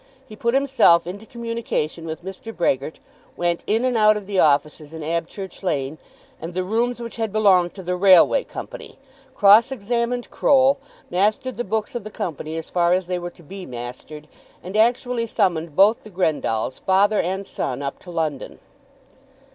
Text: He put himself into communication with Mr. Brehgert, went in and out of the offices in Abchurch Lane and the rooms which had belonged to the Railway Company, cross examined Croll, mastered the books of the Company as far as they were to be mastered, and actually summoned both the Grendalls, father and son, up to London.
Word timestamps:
He 0.25 0.35
put 0.35 0.55
himself 0.55 1.05
into 1.05 1.27
communication 1.27 2.07
with 2.07 2.23
Mr. 2.25 2.51
Brehgert, 2.51 2.97
went 3.37 3.61
in 3.67 3.85
and 3.85 3.95
out 3.95 4.17
of 4.17 4.25
the 4.25 4.39
offices 4.39 4.95
in 4.95 5.03
Abchurch 5.03 5.61
Lane 5.61 5.99
and 6.41 6.55
the 6.55 6.63
rooms 6.63 6.99
which 6.99 7.17
had 7.17 7.31
belonged 7.31 7.75
to 7.75 7.83
the 7.83 7.95
Railway 7.95 8.43
Company, 8.45 8.97
cross 9.35 9.71
examined 9.71 10.31
Croll, 10.31 10.79
mastered 11.11 11.55
the 11.57 11.63
books 11.63 11.93
of 11.93 12.03
the 12.03 12.09
Company 12.09 12.57
as 12.57 12.71
far 12.71 12.93
as 12.93 13.05
they 13.05 13.19
were 13.19 13.29
to 13.29 13.43
be 13.43 13.67
mastered, 13.67 14.27
and 14.63 14.75
actually 14.75 15.27
summoned 15.27 15.75
both 15.75 16.01
the 16.01 16.09
Grendalls, 16.09 16.79
father 16.79 17.19
and 17.19 17.45
son, 17.45 17.83
up 17.83 17.99
to 17.99 18.09
London. 18.09 18.57